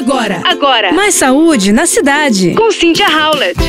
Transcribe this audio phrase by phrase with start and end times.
[0.00, 2.54] Agora, Agora, mais saúde na cidade.
[2.54, 3.60] com Cynthia Howlett.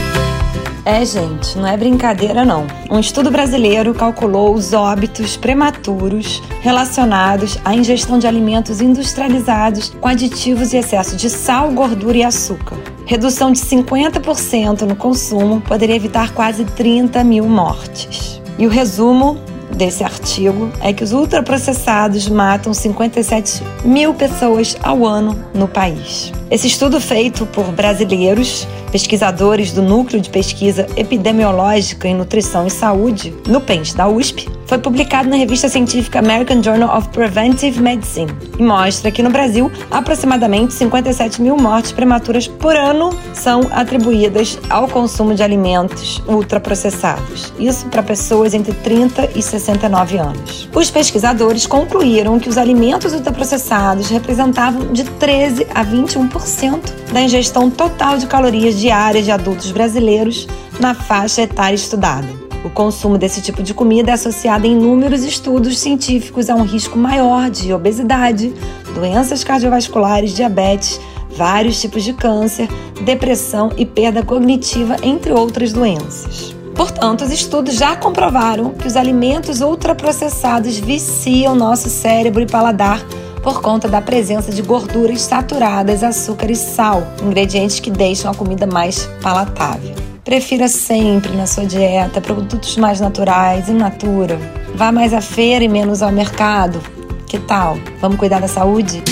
[0.86, 2.66] É, gente, não é brincadeira não.
[2.90, 10.72] Um estudo brasileiro calculou os óbitos prematuros relacionados à ingestão de alimentos industrializados com aditivos
[10.72, 12.78] e excesso de sal, gordura e açúcar.
[13.06, 18.42] Redução de 50% no consumo poderia evitar quase 30 mil mortes.
[18.58, 19.38] E o resumo
[19.76, 26.32] desse artigo é que os ultraprocessados matam 57 mil pessoas ao ano no país.
[26.50, 33.34] Esse estudo feito por brasileiros, pesquisadores do Núcleo de Pesquisa Epidemiológica em Nutrição e Saúde,
[33.48, 38.64] no PENS da USP, foi publicado na revista científica American Journal of Preventive Medicine e
[38.64, 45.36] mostra que no Brasil, aproximadamente 57 mil mortes prematuras por ano são atribuídas ao consumo
[45.36, 47.52] de alimentos ultraprocessados.
[47.60, 50.70] Isso para pessoas entre 30 e 69 anos.
[50.74, 56.80] Os pesquisadores concluíram que os alimentos ultraprocessados representavam de 13 a 21%
[57.12, 60.48] da ingestão total de calorias diárias de adultos brasileiros
[60.80, 62.28] na faixa etária estudada.
[62.66, 66.98] O consumo desse tipo de comida é associado em inúmeros estudos científicos a um risco
[66.98, 68.54] maior de obesidade,
[68.94, 71.00] doenças cardiovasculares, diabetes,
[71.36, 72.68] vários tipos de câncer,
[73.04, 76.56] depressão e perda cognitiva, entre outras doenças.
[76.76, 83.04] Portanto, os estudos já comprovaram que os alimentos ultraprocessados viciam nosso cérebro e paladar
[83.44, 88.68] por conta da presença de gorduras saturadas, açúcar e sal, ingredientes que deixam a comida
[88.68, 89.96] mais palatável.
[90.24, 94.40] Prefira sempre na sua dieta produtos mais naturais, in natura.
[94.76, 96.80] Vá mais à feira e menos ao mercado.
[97.28, 97.78] Que tal?
[98.00, 99.04] Vamos cuidar da saúde?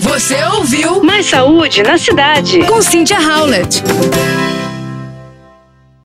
[0.00, 2.60] Você ouviu Mais saúde na cidade.
[2.64, 3.82] com Cynthia Howlett.